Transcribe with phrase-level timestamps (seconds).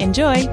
[0.00, 0.48] Enjoy!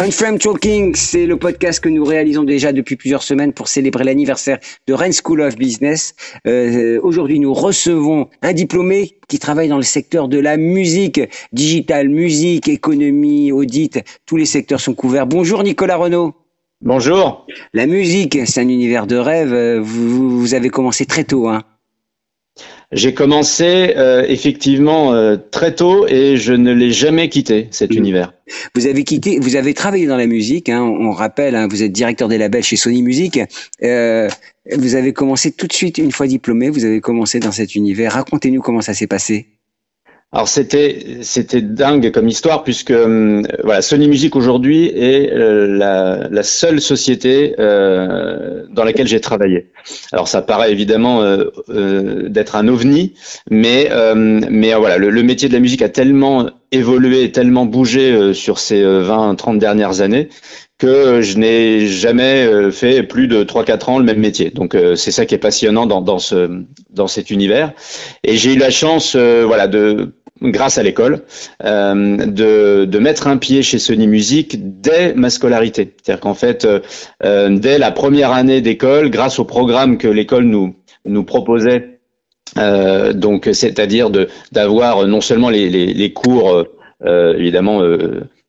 [0.00, 4.58] Unframe Talking, c'est le podcast que nous réalisons déjà depuis plusieurs semaines pour célébrer l'anniversaire
[4.88, 6.16] de Rennes School of Business.
[6.48, 11.20] Euh, Aujourd'hui, nous recevons un diplômé qui travaille dans le secteur de la musique,
[11.52, 15.28] digital, musique, économie, audit, tous les secteurs sont couverts.
[15.28, 16.34] Bonjour Nicolas Renaud.
[16.82, 17.46] Bonjour.
[17.74, 19.78] La musique, c'est un univers de rêve.
[19.78, 21.62] Vous, vous avez commencé très tôt, hein
[22.92, 27.98] J'ai commencé euh, effectivement euh, très tôt et je ne l'ai jamais quitté cet Mhm.
[27.98, 28.34] univers.
[28.74, 30.68] Vous avez quitté, vous avez travaillé dans la musique.
[30.68, 33.38] Hein, on, on rappelle, hein, vous êtes directeur des labels chez Sony Music.
[33.84, 34.28] Euh,
[34.76, 38.12] vous avez commencé tout de suite, une fois diplômé, vous avez commencé dans cet univers.
[38.12, 39.46] Racontez-nous comment ça s'est passé.
[40.32, 46.28] Alors c'était c'était dingue comme histoire puisque euh, voilà Sony Music aujourd'hui est euh, la,
[46.30, 49.72] la seule société euh, dans laquelle j'ai travaillé.
[50.12, 53.14] Alors ça paraît évidemment euh, d'être un ovni,
[53.50, 58.60] mais mais voilà le, le métier de la musique a tellement évolué, tellement bougé sur
[58.60, 60.28] ces 20-30 dernières années
[60.78, 64.50] que je n'ai jamais fait plus de 3-4 ans le même métier.
[64.50, 66.62] Donc c'est ça qui est passionnant dans, dans ce
[66.92, 67.72] dans cet univers.
[68.22, 71.22] Et j'ai eu la chance, euh, voilà, de grâce à l'école,
[71.64, 75.94] euh, de, de mettre un pied chez Sony Music dès ma scolarité.
[76.02, 76.80] C'est-à-dire qu'en fait, euh,
[77.24, 80.74] euh, dès la première année d'école, grâce au programme que l'école nous
[81.04, 81.98] nous proposait,
[83.14, 84.10] donc c'est-à-dire
[84.50, 86.64] d'avoir non seulement les, les, cours
[87.06, 87.80] évidemment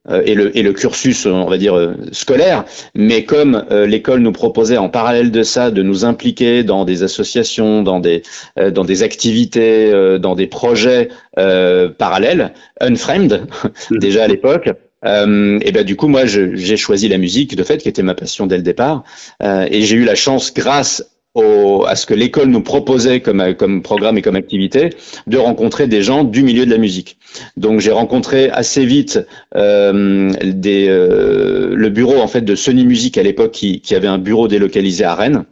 [0.10, 4.32] et le, et le cursus, on va dire, euh, scolaire, mais comme euh, l'école nous
[4.32, 8.24] proposait en parallèle de ça de nous impliquer dans des associations, dans des,
[8.58, 13.46] euh, dans des activités, euh, dans des projets euh, parallèles, unframed,
[13.92, 14.72] déjà à l'époque,
[15.06, 18.14] euh, et ben du coup moi j'ai choisi la musique de fait qui était ma
[18.14, 19.04] passion dès le départ
[19.42, 24.18] Euh, et j'ai eu la chance grâce à ce que l'école nous proposait comme, programme
[24.18, 24.90] et comme activité
[25.28, 27.18] de rencontrer des gens du milieu de la musique.
[27.56, 29.20] Donc j'ai rencontré assez vite
[29.56, 34.48] euh, euh, le bureau en fait de Sony Music à l'époque qui avait un bureau
[34.48, 35.46] délocalisé à Rennes.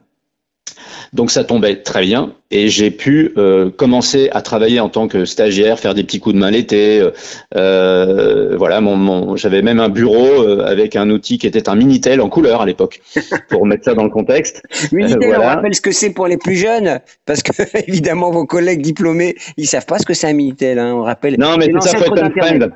[1.14, 5.26] Donc ça tombait très bien et j'ai pu euh, commencer à travailler en tant que
[5.26, 7.00] stagiaire, faire des petits coups de main l'été.
[7.00, 7.12] euh,
[7.56, 11.76] euh, voilà, mon, mon, j'avais même un bureau euh, avec un outil qui était un
[11.76, 13.02] Minitel en couleur à l'époque,
[13.50, 14.62] pour mettre ça dans le contexte.
[14.92, 15.46] Minitel, Euh, voilà.
[15.54, 17.52] on rappelle ce que c'est pour les plus jeunes, parce que
[17.88, 20.80] évidemment vos collègues diplômés, ils savent pas ce que c'est un Minitel.
[20.80, 21.38] Hein, on rappelle.
[21.38, 22.64] Non, mais C'est c'est ça, l'ancêtre être d'Internet.
[22.64, 22.70] unfriend.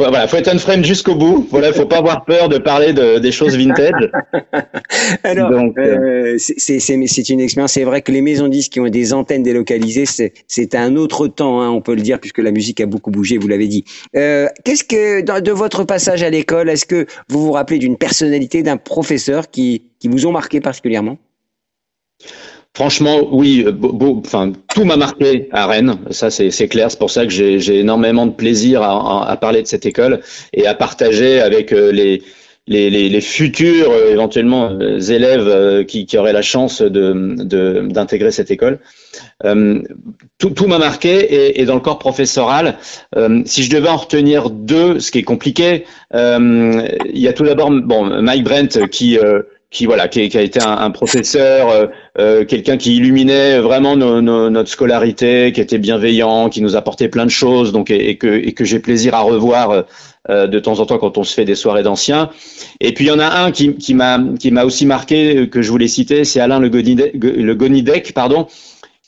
[0.00, 1.46] Faut, voilà, faut être unfriend jusqu'au bout.
[1.50, 4.10] Voilà, faut pas avoir peur de parler de, des choses vintage.
[5.24, 7.72] Alors, Donc, euh, c'est- c'est c'est- c'est une expérience.
[7.72, 11.28] C'est vrai que les maisons disques qui ont des antennes délocalisées, c'est- c'est un autre
[11.28, 13.84] temps, hein, on peut le dire, puisque la musique a beaucoup bougé, vous l'avez dit.
[14.16, 17.98] Euh, Qu'est-ce que, dans- de votre passage à l'école, est-ce que vous vous rappelez d'une
[17.98, 21.18] personnalité, d'un professeur qui, qui vous ont marqué particulièrement?
[22.74, 25.96] Franchement, oui, euh, tout m'a marqué à Rennes.
[26.10, 26.90] Ça, c'est clair.
[26.90, 30.20] C'est pour ça que j'ai énormément de plaisir à, parler de cette école
[30.52, 32.22] et à partager avec euh, les
[32.66, 38.78] les, futurs éventuellement élèves qui, qui auraient la chance d'intégrer cette école.
[39.42, 42.76] tout tout m'a marqué et, et, dans le corps professoral,
[43.44, 45.84] si je devais en retenir deux, ce qui est compliqué,
[46.14, 49.18] il y a tout d'abord bon Mike Brent qui
[49.70, 51.86] qui voilà qui, qui, a été un, un professeur, euh,
[52.18, 57.08] euh quelqu'un qui illuminait vraiment nos, nos, notre scolarité, qui était bienveillant, qui nous apportait
[57.08, 59.84] plein de choses, donc et, que et que j'ai plaisir à revoir
[60.28, 62.30] euh, de temps en temps quand on se fait des soirées d'anciens.
[62.80, 65.46] Et puis il y en a un qui, qui m'a qui m'a aussi marqué euh,
[65.46, 68.48] que je voulais citer, c'est Alain Le Gonidec, le pardon,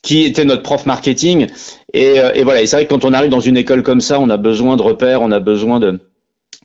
[0.03, 1.49] qui était notre prof marketing.
[1.93, 4.20] Et, et voilà, et c'est vrai que quand on arrive dans une école comme ça,
[4.20, 6.00] on a besoin de repères, on a besoin de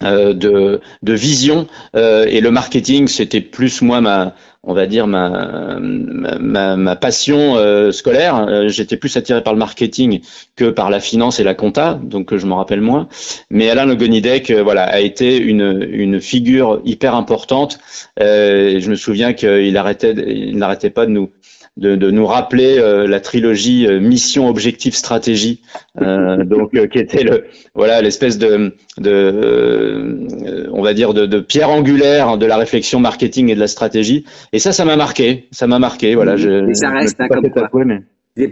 [0.04, 1.66] euh, de, de, vision
[1.96, 7.56] euh, et le marketing c'était plus moi ma on va dire ma ma, ma passion
[7.56, 8.68] euh, scolaire.
[8.68, 10.22] J'étais plus attiré par le marketing
[10.56, 13.08] que par la finance et la compta donc je m'en rappelle moins.
[13.50, 17.80] Mais Alain Le Gonidec voilà a été une une figure hyper importante.
[18.20, 21.32] Je me souviens qu'il arrêtait il n'arrêtait pas de nous
[21.78, 25.62] de, de, nous rappeler euh, la trilogie euh, mission, objectif, stratégie,
[26.02, 27.46] euh, donc qui était le
[27.76, 33.50] voilà l'espèce de, de on va dire de, de, pierre angulaire de la réflexion marketing
[33.50, 34.26] et de la stratégie.
[34.54, 36.16] Et ça, ça m'a marqué, ça m'a marqué.
[36.16, 37.86] Voilà, je, et ça reste hein, comme quoi.
[37.86, 38.00] mais...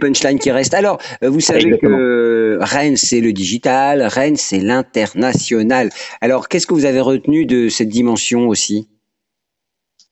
[0.00, 0.74] Punchlines qui restent.
[0.74, 5.90] Alors, vous savez que Rennes, c'est le digital, Rennes, c'est l'international.
[6.20, 8.88] Alors, qu'est-ce que vous avez retenu de cette dimension aussi?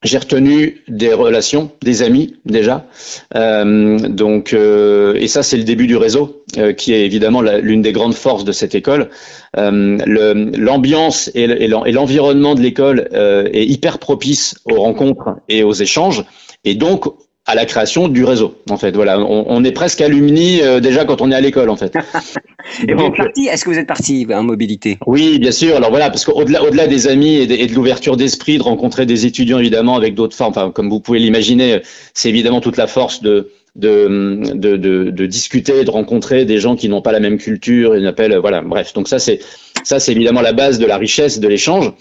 [0.05, 2.87] J'ai retenu des relations, des amis déjà.
[3.35, 7.83] Euh, donc, euh, et ça, c'est le début du réseau, euh, qui est évidemment l'une
[7.83, 9.09] des grandes forces de cette école.
[9.57, 16.25] L'ambiance et l'environnement de l'école est hyper propice aux rencontres et aux échanges.
[16.65, 17.07] Et donc,
[17.47, 18.57] à la création du réseau.
[18.71, 21.69] En fait, voilà, on, on est presque alumni euh, déjà quand on est à l'école,
[21.69, 21.95] en fait.
[22.89, 24.99] et vous êtes parti Est-ce que vous êtes parti en mobilité?
[25.07, 25.77] Oui, bien sûr.
[25.77, 29.27] Alors voilà, parce qu'au-delà, au-delà des amis et de, de l'ouverture d'esprit, de rencontrer des
[29.27, 31.81] étudiants évidemment avec d'autres formes, enfin, comme vous pouvez l'imaginer,
[32.15, 36.77] c'est évidemment toute la force de de, de, de, de, discuter, de rencontrer des gens
[36.77, 38.93] qui n'ont pas la même culture, une appelle, voilà, bref.
[38.93, 39.41] Donc ça, c'est
[39.85, 41.93] ça, c'est évidemment la base de la richesse de l'échange.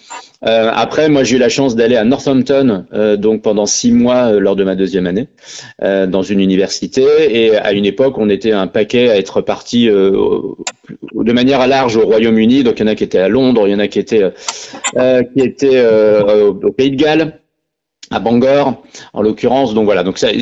[0.46, 4.32] Euh, après, moi, j'ai eu la chance d'aller à Northampton, euh, donc pendant six mois
[4.32, 5.28] euh, lors de ma deuxième année,
[5.82, 7.04] euh, dans une université.
[7.30, 12.06] Et à une époque, on était un paquet à être parti de manière large au
[12.06, 12.64] Royaume-Uni.
[12.64, 14.32] Donc, il y en a qui étaient à Londres, il y en a qui étaient
[15.36, 17.40] qui étaient au Pays de Galles
[18.12, 18.84] à Bangor,
[19.14, 19.74] en l'occurrence.
[19.74, 20.36] Donc voilà, donc c'est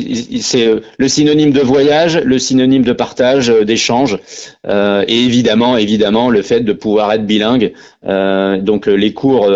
[0.98, 4.18] le synonyme de voyage, le synonyme de partage, euh, d'échange,
[4.66, 7.72] euh, et évidemment, évidemment, le fait de pouvoir être bilingue.
[8.04, 9.50] Euh, donc les cours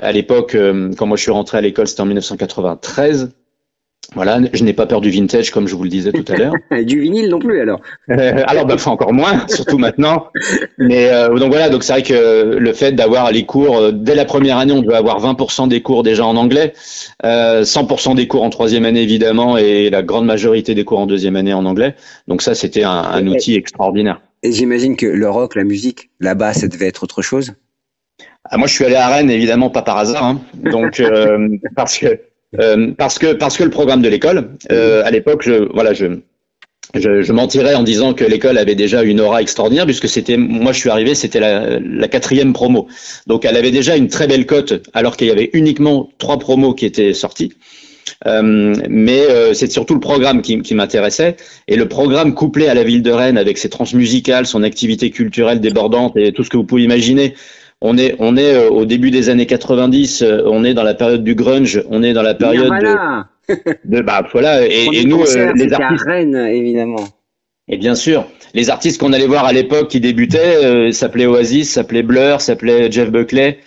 [0.00, 0.56] à l'époque,
[0.96, 3.30] quand moi je suis rentré à l'école, c'était en 1993.
[4.14, 6.52] Voilà, je n'ai pas peur du vintage comme je vous le disais tout à l'heure.
[6.84, 7.80] du vinyle non plus alors.
[8.10, 10.28] Euh, alors bah encore moins, surtout maintenant.
[10.78, 14.14] Mais euh, donc voilà, donc c'est vrai que le fait d'avoir les cours euh, dès
[14.14, 16.72] la première année, on doit avoir 20% des cours déjà en anglais,
[17.24, 21.36] 100% des cours en troisième année évidemment, et la grande majorité des cours en deuxième
[21.36, 21.94] année en anglais.
[22.28, 24.20] Donc ça, c'était un, un outil extraordinaire.
[24.42, 27.54] Et j'imagine que le rock, la musique, là-bas, ça devait être autre chose?
[28.44, 30.40] Ah, moi, je suis allé à Rennes évidemment pas par hasard, hein.
[30.54, 31.02] donc
[31.76, 32.20] parce que
[32.60, 36.20] euh, parce que parce que le programme de l'école, euh, à l'époque, je voilà, je
[36.94, 40.72] je, je mentirais en disant que l'école avait déjà une aura extraordinaire puisque c'était moi
[40.72, 42.86] je suis arrivé c'était la, la, quatrième promo.
[43.26, 46.74] Donc elle avait déjà une très belle cote alors qu'il y avait uniquement trois promos
[46.74, 47.52] qui étaient sortis
[48.26, 51.36] euh, mais euh, c'est surtout le programme qui, qui m'intéressait.
[51.68, 55.60] Et le programme couplé à la ville de Rennes avec ses transmusicales son activité culturelle
[55.60, 57.34] débordante et tout ce que vous pouvez imaginer
[57.80, 60.94] on est, on est euh, au début des années 90, euh, on est dans la
[60.94, 62.72] période du grunge, on est dans la période
[63.84, 67.04] de, bah voilà, et, nous, euh, les artistes, Rennes, évidemment.
[67.68, 72.04] Et bien sûr, les artistes qu'on allait voir à l'époque qui débutaient s'appelaient Oasis, s'appelaient
[72.04, 73.58] Blur, s'appelaient Jeff Buckley,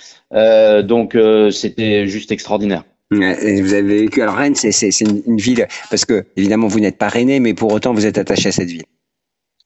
[0.84, 1.18] donc
[1.52, 2.84] c'était juste extraordinaire.
[3.12, 4.22] Et vous avez vécu.
[4.22, 7.74] Alors Rennes, c'est une, une ville parce que évidemment vous n'êtes pas rennais, mais pour
[7.74, 8.86] autant vous êtes attaché à cette ville.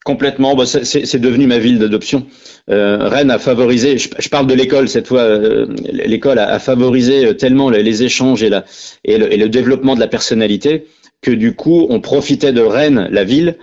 [0.03, 2.27] Complètement, bah, c'est devenu ma ville d'adoption.
[2.69, 7.33] Euh, Rennes a favorisé, je, parle de l'école cette fois, euh, l'école a, favorisé euh,
[7.33, 10.88] tellement les, échanges et, le, développement de la personnalité
[11.22, 13.57] que du coup on profitait de Rennes, la ville,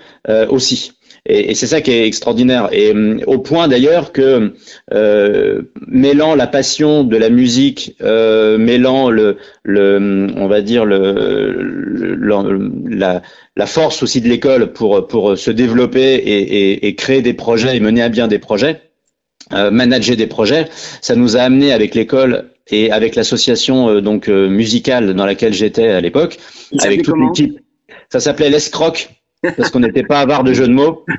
[0.49, 0.92] aussi.
[1.27, 2.69] Et, et c'est ça qui est extraordinaire.
[2.73, 4.55] Et hum, au point d'ailleurs que
[4.93, 12.17] euh, mêlant la passion de la musique, euh, mêlant le, le, on va dire le,
[12.89, 13.23] la,
[13.57, 17.77] la force aussi de l'école pour pour se développer et, et, et, créer des projets
[17.77, 18.81] et mener à bien des projets,
[19.53, 20.69] euh, manager des projets,
[21.00, 25.53] ça nous a amené avec l'école et avec l'association euh, donc euh, musicale dans laquelle
[25.53, 26.39] j'étais à l'époque,
[26.79, 27.59] avec toute l'équipe.
[28.12, 29.09] Ça s'appelait l'Escroc
[29.42, 31.04] parce qu'on n'était pas avare de jeux de mots.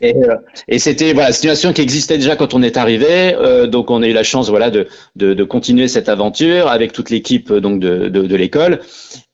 [0.00, 0.36] Et, euh,
[0.68, 3.34] et c'était voilà, situation qui existait déjà quand on est arrivé.
[3.34, 6.92] Euh, donc on a eu la chance voilà de, de, de continuer cette aventure avec
[6.92, 8.80] toute l'équipe euh, donc de, de, de l'école.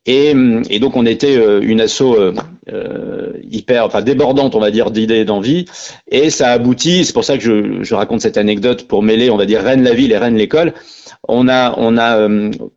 [0.07, 0.35] Et,
[0.71, 5.25] et, donc on était une asso euh, hyper, enfin débordante, on va dire, d'idées et
[5.27, 5.67] d'envie.
[6.11, 7.05] Et ça aboutit.
[7.05, 9.83] C'est pour ça que je, je, raconte cette anecdote pour mêler, on va dire, Rennes
[9.83, 10.73] la ville et Rennes l'école.
[11.29, 12.27] On a on a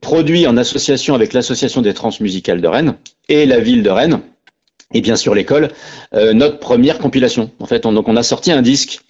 [0.02, 2.96] produit en association avec l'association des transmusicales de Rennes
[3.30, 4.20] et la ville de Rennes
[4.94, 5.70] et bien sûr l'école,
[6.14, 7.52] euh, notre première compilation.
[7.60, 9.02] En fait, on, donc on a sorti un disque.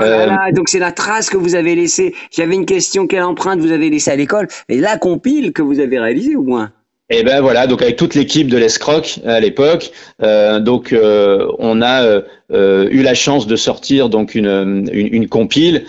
[0.00, 2.14] Euh, donc c'est la trace que vous avez laissée.
[2.30, 4.48] J'avais une question quelle empreinte vous avez laissée à l'école?
[4.68, 6.70] Et la compile que vous avez réalisée au moins
[7.10, 9.90] et eh ben voilà, donc avec toute l'équipe de l'Escroc à l'époque,
[10.22, 15.28] euh, donc euh, on a euh, eu la chance de sortir donc une une, une
[15.28, 15.84] compile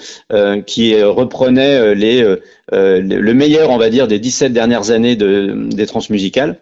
[0.68, 2.36] qui reprenait les
[2.74, 6.58] le meilleur on va dire des 17 dernières années de des transmusicales.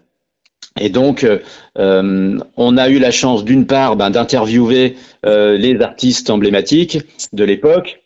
[0.80, 1.40] Et donc, euh,
[1.78, 7.00] euh, on a eu la chance, d'une part, ben, d'interviewer euh, les artistes emblématiques
[7.32, 8.02] de l'époque.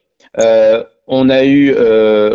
[1.10, 1.74] on a eu,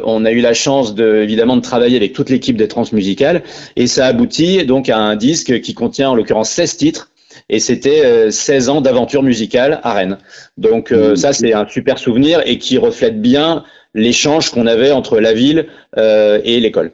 [0.04, 3.42] on a eu la chance, de, évidemment, de travailler avec toute l'équipe des transmusicales,
[3.76, 7.10] et ça aboutit donc à un disque qui contient, en l'occurrence, 16 titres.
[7.48, 10.18] Et c'était 16 ans d'aventure musicale à Rennes.
[10.56, 11.16] Donc mmh.
[11.16, 15.66] ça, c'est un super souvenir et qui reflète bien l'échange qu'on avait entre la ville
[15.96, 16.92] et l'école.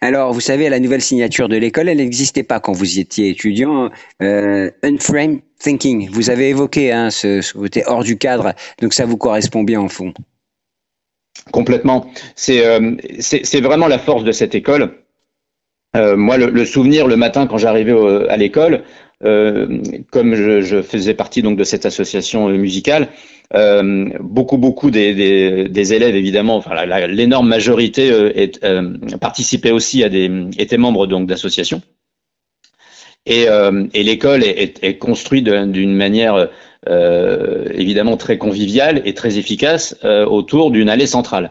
[0.00, 3.90] Alors, vous savez, la nouvelle signature de l'école, elle n'existait pas quand vous étiez étudiant.
[4.22, 6.08] Euh, unframe thinking.
[6.10, 9.88] Vous avez évoqué hein, ce, côté hors du cadre, donc ça vous correspond bien en
[9.88, 10.14] fond.
[11.52, 12.10] Complètement.
[12.34, 12.96] C'est euh,
[13.60, 14.94] vraiment la force de cette école.
[15.96, 17.94] Euh, moi, le, souvenir le matin quand j'arrivais
[18.28, 18.84] à l'école,
[19.24, 23.08] euh, comme je, je, faisais partie donc de cette association musicale,
[23.54, 26.74] euh, beaucoup, beaucoup des, des, des, élèves, évidemment, enfin,
[27.06, 31.80] l'énorme majorité euh, est, euh, participait aussi à des, étaient membres donc d'associations.
[33.26, 33.46] Et,
[33.92, 36.48] et l'école est, est, construite d'une manière
[36.86, 41.50] évidemment très conviviale et très efficace autour d'une allée centrale.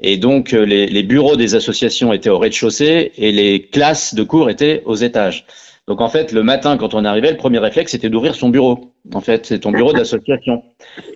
[0.00, 4.50] Et donc les, les bureaux des associations étaient au rez-de-chaussée et les classes de cours
[4.50, 5.46] étaient aux étages.
[5.88, 8.92] Donc en fait, le matin, quand on arrivait, le premier réflexe, c'était d'ouvrir son bureau.
[9.12, 10.62] En fait, c'est ton bureau d'association.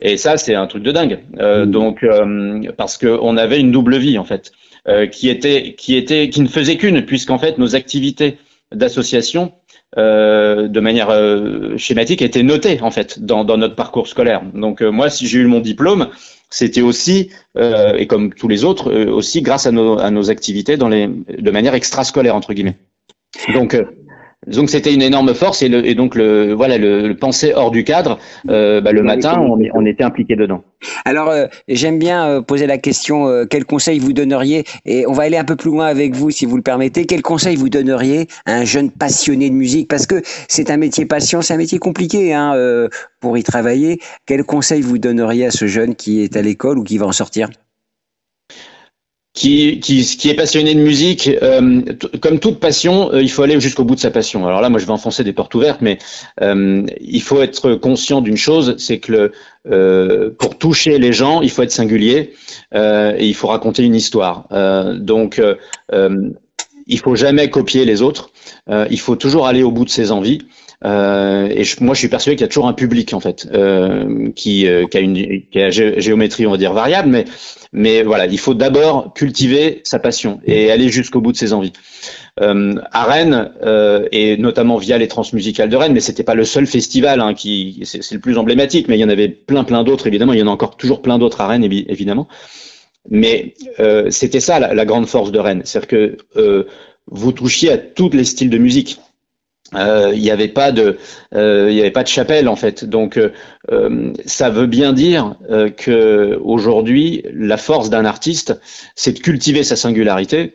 [0.03, 1.21] Et ça, c'est un truc de dingue.
[1.39, 1.71] Euh, mmh.
[1.71, 4.51] Donc euh, parce qu'on avait une double vie en fait,
[4.89, 8.39] euh, qui était, qui était, qui ne faisait qu'une, puisqu'en fait, nos activités
[8.75, 9.53] d'association,
[9.99, 14.43] euh, de manière euh, schématique, étaient notées en fait dans, dans notre parcours scolaire.
[14.53, 16.09] Donc moi, si j'ai eu mon diplôme,
[16.51, 20.89] c'était aussi, et comme tous les autres, aussi grâce à nos, à nos activités dans
[20.89, 22.77] les, de manière extrascolaire entre guillemets.
[23.53, 23.77] Donc
[24.47, 27.71] donc c'était une énorme force et, le, et donc le voilà le, le, penser hors
[27.71, 28.19] du cadre.
[28.49, 30.63] Euh, bah, le matin, on, on, était impliqué dedans.
[31.05, 35.13] Alors euh, j'aime bien euh, poser la question euh, quel conseil vous donneriez et on
[35.13, 37.07] va aller un peu plus loin avec vous si vous le permettez.
[37.07, 39.89] Quel conseil vous donneriez à un jeune passionné de musique?
[39.89, 42.55] Parce que c'est un métier passion, c'est un métier compliqué hein,
[43.21, 43.99] pour y travailler.
[44.27, 47.13] Quel conseil vous donneriez à ce jeune qui est à l'école ou qui va en
[47.13, 47.49] sortir?
[49.37, 51.83] Qui, qui, qui est passionné de musique, euh,
[52.21, 54.47] comme toute passion, euh, il faut aller jusqu'au bout de sa passion.
[54.47, 55.99] Alors là, moi, je vais enfoncer des portes ouvertes, mais
[56.41, 59.33] euh, il faut être conscient d'une chose, c'est que le,
[59.71, 62.33] euh, pour toucher les gens, il faut être singulier
[62.75, 64.49] et il faut raconter une histoire.
[64.99, 65.41] donc,
[66.87, 68.31] il faut jamais copier les autres.
[68.69, 70.41] il faut toujours aller au bout de ses envies.
[70.85, 74.31] Euh, et moi, je suis persuadé qu'il y a toujours un public en fait euh,
[74.33, 77.25] qui, euh, qui, a une qui a géométrie, on va dire variable, mais
[77.73, 81.73] mais voilà, il faut d'abord cultiver sa passion et aller jusqu'au bout de ses envies.
[82.41, 83.51] Euh, à Rennes
[84.13, 87.81] et notamment via les transmusicales de Rennes, mais c'était pas le seul festival hein, qui
[87.85, 90.35] c'est le plus emblématique, mais il y en avait plein plein d'autres évidemment.
[90.35, 92.29] Il y en a encore toujours plein d'autres à Rennes évidemment.
[93.09, 93.55] Mais
[94.11, 96.67] c'était ça la, la, grande force de Rennes, c'est-à-dire que
[97.09, 98.99] vous touchiez à tous les styles de musique.
[99.75, 100.97] Euh, il n'y avait pas de
[101.35, 102.85] euh, il y avait pas de chapelle en fait.
[102.85, 105.35] Donc euh, ça veut bien dire
[105.77, 108.59] que aujourd'hui la force d'un artiste
[108.95, 110.55] c'est de cultiver sa singularité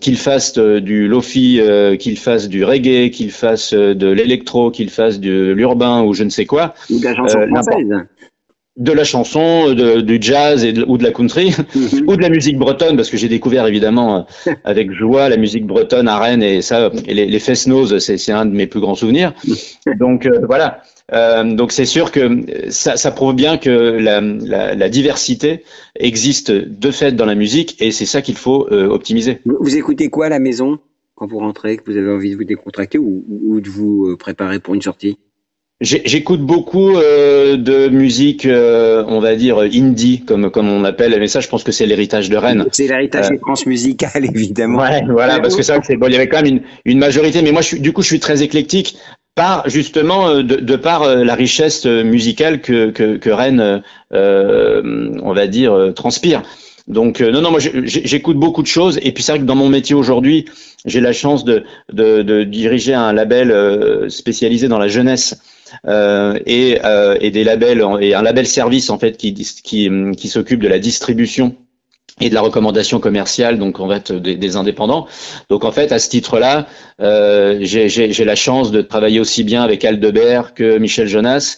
[0.00, 1.60] qu'il fasse du lofi
[1.98, 6.30] qu'il fasse du reggae qu'il fasse de l'électro qu'il fasse de l'urbain ou je ne
[6.30, 6.74] sais quoi.
[6.88, 8.06] Ou de la chanson française
[8.76, 12.04] de la chanson, de, du jazz et ou de la country, mhm.
[12.08, 15.66] ou de la musique bretonne, parce que j'ai découvert évidemment euh, avec joie la musique
[15.66, 18.96] bretonne à Rennes et ça, et les, les Fesnos, c'est un de mes plus grands
[18.96, 19.32] souvenirs.
[19.98, 20.82] Donc euh, voilà.
[21.12, 25.62] Euh, donc c'est sûr que ça, ça, prouve bien que la, la, la, diversité
[25.96, 29.40] existe de fait dans la musique et c'est ça qu'il faut optimiser.
[29.44, 30.78] Vous écoutez quoi à la maison
[31.14, 34.58] quand vous rentrez, que vous avez envie de vous décontracter ou, ou de vous préparer
[34.60, 35.18] pour une sortie?
[35.84, 41.14] J'écoute beaucoup euh, de musique, euh, on va dire indie, comme comme on appelle.
[41.18, 42.64] Mais ça, je pense que c'est l'héritage de Rennes.
[42.72, 44.80] C'est l'héritage euh, transmusical, évidemment.
[44.80, 46.06] Ouais, voilà, parce que ça, c'est bon.
[46.06, 48.06] Il y avait quand même une, une majorité, mais moi, je suis, du coup, je
[48.06, 48.96] suis très éclectique.
[49.34, 55.92] par justement de, de, par la richesse musicale que, que, que Rennes, on va dire,
[55.94, 56.42] transpire.
[56.86, 59.70] Donc non, non, moi j'écoute beaucoup de choses et puis c'est vrai que dans mon
[59.70, 60.44] métier aujourd'hui,
[60.84, 65.53] j'ai la chance de, de, de, diriger un label spécialisé dans la jeunesse euh,
[65.86, 70.60] et, euh, et, des labels et un label service en fait qui qui, qui s'occupe
[70.60, 71.56] de la distribution
[72.20, 75.06] et de la recommandation commerciale, donc en fait des, des indépendants.
[75.48, 76.66] Donc en fait, à ce titre-là,
[77.00, 81.56] euh, j'ai la chance de travailler aussi bien avec Aldebert que Michel Jonas.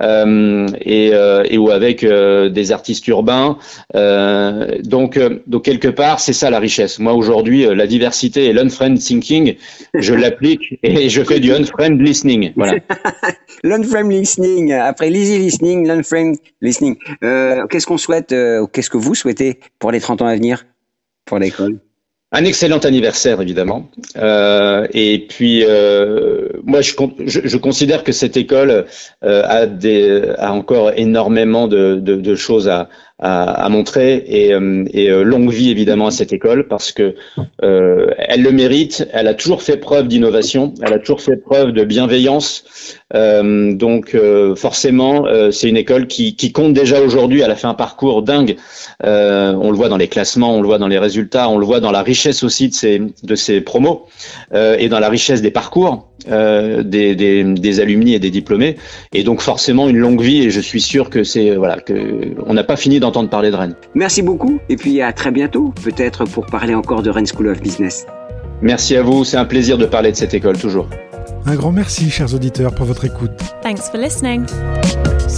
[0.00, 3.58] Euh, et, euh, et, ou avec euh, des artistes urbains.
[3.94, 6.98] donc, donc quelque part, c'est ça la richesse.
[6.98, 9.56] Moi aujourd'hui, la diversité et l'unfriend thinking,
[9.94, 12.52] je l'applique et je fais du unfriend listening.
[12.56, 12.74] Voilà.
[13.64, 14.72] l'unfriend listening.
[14.72, 16.96] Après l'easy listening, l'unfriend listening.
[17.20, 18.34] qu'est-ce qu'on souhaite
[18.72, 20.64] Qu'est-ce que vous souhaitez pour les 30 ans à venir
[21.24, 21.78] pour l'école?
[22.30, 23.88] Un excellent anniversaire, évidemment.
[24.16, 26.92] Euh, et puis, euh, moi, je,
[27.26, 28.84] je, je, considère que cette école
[29.24, 34.54] euh, a, des, a encore énormément de, de, de choses à, à, à, montrer et,
[34.54, 37.14] euh, et, euh, longue vie, évidemment, à cette école parce que
[37.62, 39.08] euh, elle le mérite.
[39.12, 40.74] Elle a toujours fait preuve d'innovation.
[40.82, 42.64] Elle a toujours fait preuve de bienveillance.
[43.12, 44.16] donc,
[44.56, 47.40] forcément, c'est une école qui, qui compte déjà aujourd'hui.
[47.40, 48.56] Elle a fait un parcours dingue.
[49.02, 51.80] on le voit dans les classements, on le voit dans les résultats, on le voit
[51.80, 54.06] dans la richesse aussi de ses, de ses promos
[54.54, 58.76] euh, et dans la richesse des parcours euh, des, des, des, alumni et des diplômés.
[59.12, 62.54] Et donc forcément une longue vie et je suis sûr que c'est voilà que on
[62.54, 63.74] n'a pas fini d'entendre parler de Rennes.
[63.94, 67.60] Merci beaucoup et puis à très bientôt peut-être pour parler encore de Rennes School of
[67.60, 68.06] Business.
[68.60, 70.88] Merci à vous, c'est un plaisir de parler de cette école toujours.
[71.46, 73.30] Un grand merci chers auditeurs pour votre écoute.
[73.62, 74.44] Thanks for listening.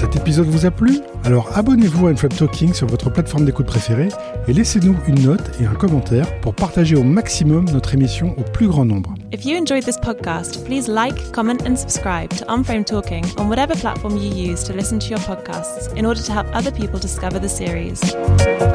[0.00, 1.00] Cet épisode vous a plu?
[1.24, 4.08] Alors abonnez-vous à Unflap Talking sur votre plateforme d'écoute préférée
[4.48, 8.66] et laissez-nous une note et un commentaire pour partager au maximum notre émission au plus
[8.66, 9.12] grand nombre.
[9.30, 13.78] If you enjoyed this podcast, please like, comment and subscribe to Unframe Talking on whatever
[13.78, 17.38] platform you use to listen to your podcasts in order to help other people discover
[17.38, 18.00] the series.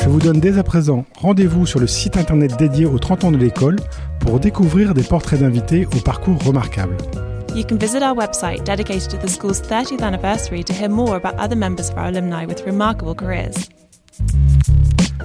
[0.04, 3.32] Je vous donne dès à présent rendez-vous sur le site internet dédié aux 30 ans
[3.32, 3.78] de l'école
[4.20, 6.96] pour découvrir des portraits d'invités au parcours remarquable.
[7.56, 11.36] You can visit our website dedicated to the school's 30th anniversary to hear more about
[11.36, 13.70] other members of our alumni with remarkable careers.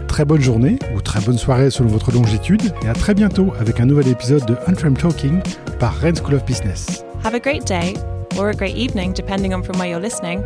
[0.07, 3.81] Très bonne journée ou très bonne soirée selon votre longitude et à très bientôt avec
[3.81, 5.43] un nouvel épisode de Unframed Talking
[5.81, 7.03] par Rennes School of Business.
[7.25, 7.97] Have a great day
[8.39, 10.45] or a great evening depending on from where you're listening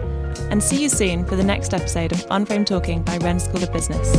[0.51, 3.71] and see you soon for the next episode of Unframed Talking by Rennes School of
[3.75, 4.11] Business.